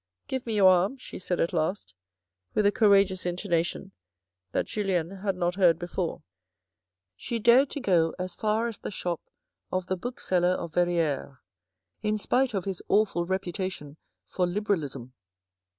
[0.27, 1.93] "Give me your arm," she said at last,
[2.55, 3.91] with a courageous intonation
[4.51, 6.23] that Julien had not heard before.
[7.15, 9.21] She dared to go as far as the shop
[9.71, 11.37] of the bookseller of Verrieres,
[12.01, 15.13] in spite of his awful reputation for Liberalism.